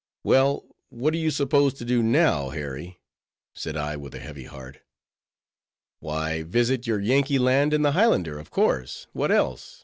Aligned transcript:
"Well, 0.23 0.65
what 0.89 1.13
do 1.13 1.19
you 1.19 1.31
propose 1.31 1.75
to 1.75 1.85
do 1.85 2.01
now, 2.01 2.49
Harry?" 2.49 2.99
said 3.53 3.77
I, 3.77 3.97
with 3.97 4.15
a 4.15 4.19
heavy 4.19 4.45
heart. 4.45 4.79
"Why, 5.99 6.41
visit 6.41 6.87
your 6.87 6.99
Yankee 6.99 7.37
land 7.37 7.71
in 7.71 7.83
the 7.83 7.91
Highlander, 7.91 8.39
of 8.39 8.49
course—what 8.49 9.29
else?" 9.31 9.79